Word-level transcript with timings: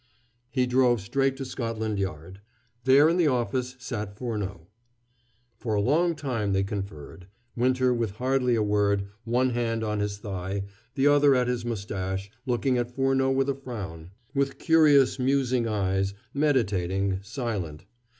He 0.49 0.65
drove 0.65 0.99
straight 0.99 1.37
to 1.37 1.45
Scotland 1.45 1.99
Yard. 1.99 2.41
There 2.85 3.07
in 3.07 3.17
the 3.17 3.27
office 3.27 3.75
sat 3.77 4.17
Furneaux. 4.17 4.65
For 5.59 5.75
a 5.75 5.79
long 5.79 6.15
time 6.15 6.53
they 6.53 6.63
conferred 6.63 7.27
Winter 7.55 7.93
with 7.93 8.15
hardly 8.17 8.55
a 8.55 8.63
word, 8.63 9.09
one 9.25 9.51
hand 9.51 9.83
on 9.83 9.99
his 9.99 10.17
thigh, 10.17 10.63
the 10.95 11.05
other 11.05 11.35
at 11.35 11.47
his 11.47 11.63
mustache, 11.63 12.31
looking 12.47 12.79
at 12.79 12.89
Furneaux 12.95 13.29
with 13.29 13.47
a 13.47 13.53
frown, 13.53 14.09
with 14.33 14.57
curious 14.57 15.19
musing 15.19 15.67
eyes, 15.67 16.15
meditating, 16.33 17.19
silent. 17.21 17.85